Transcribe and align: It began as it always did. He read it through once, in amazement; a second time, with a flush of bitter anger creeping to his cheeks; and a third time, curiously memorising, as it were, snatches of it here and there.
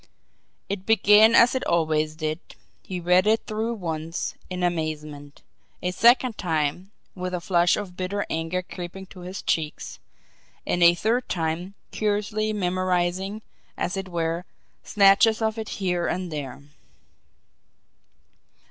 It 0.67 0.83
began 0.83 1.35
as 1.35 1.53
it 1.53 1.63
always 1.67 2.15
did. 2.15 2.39
He 2.81 2.99
read 2.99 3.27
it 3.27 3.45
through 3.45 3.75
once, 3.75 4.33
in 4.49 4.63
amazement; 4.63 5.43
a 5.83 5.91
second 5.91 6.39
time, 6.39 6.89
with 7.13 7.35
a 7.35 7.39
flush 7.39 7.77
of 7.77 7.95
bitter 7.95 8.25
anger 8.27 8.63
creeping 8.63 9.05
to 9.13 9.19
his 9.19 9.43
cheeks; 9.43 9.99
and 10.65 10.81
a 10.81 10.95
third 10.95 11.29
time, 11.29 11.75
curiously 11.91 12.51
memorising, 12.51 13.43
as 13.77 13.95
it 13.95 14.09
were, 14.09 14.43
snatches 14.83 15.39
of 15.39 15.59
it 15.59 15.69
here 15.77 16.07
and 16.07 16.31
there. 16.31 16.63